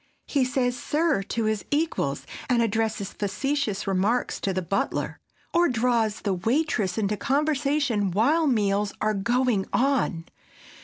He 0.25 0.43
says 0.45 0.75
"sir," 0.75 1.21
to 1.21 1.43
his 1.43 1.63
equals, 1.69 2.25
and 2.49 2.63
addresses 2.63 3.13
facetious 3.13 3.85
remarks 3.85 4.39
to 4.39 4.51
the 4.51 4.63
butler, 4.63 5.19
or 5.53 5.69
draws 5.69 6.21
the 6.21 6.33
waitress 6.33 6.97
into 6.97 7.15
conversation 7.15 8.09
while 8.09 8.47
meals 8.47 8.93
are 8.99 9.13
going 9.13 9.67
on. 9.71 10.25